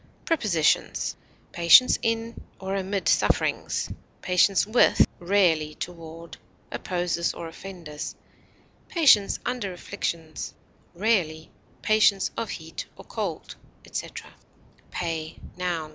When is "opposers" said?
6.71-7.35